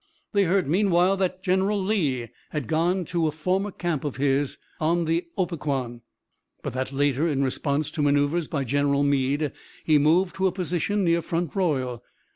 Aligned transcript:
They 0.33 0.45
heard 0.45 0.67
meanwhile 0.67 1.15
that 1.17 1.43
General 1.43 1.79
Lee 1.79 2.29
had 2.49 2.65
gone 2.65 3.05
to 3.05 3.27
a 3.27 3.31
former 3.31 3.69
camp 3.69 4.03
of 4.03 4.15
his 4.15 4.57
on 4.79 5.05
the 5.05 5.27
Opequan, 5.37 6.01
but 6.63 6.73
that 6.73 6.91
later 6.91 7.27
in 7.27 7.43
response 7.43 7.91
to 7.91 8.01
maneuvers 8.01 8.47
by 8.47 8.63
General 8.63 9.03
Meade, 9.03 9.51
he 9.83 9.99
moved 9.99 10.35
to 10.37 10.47
a 10.47 10.51
position 10.51 11.03
near 11.03 11.21
Front 11.21 11.55
Royal. 11.55 12.03